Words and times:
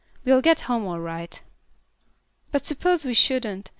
"We'll 0.25 0.41
get 0.41 0.61
home 0.61 0.87
all 0.87 0.99
right." 0.99 1.39
"But 2.51 2.65
suppose 2.65 3.05
we 3.05 3.13
shouldn't. 3.13 3.69